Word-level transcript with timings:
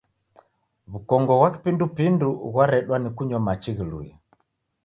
W'ukongo 0.91 1.31
ghwa 1.39 1.49
kipindupindu 1.53 2.27
ghwaredwa 2.51 2.95
ni 2.99 3.09
kunywa 3.15 3.39
machi 3.45 3.71
ghilue. 3.77 4.09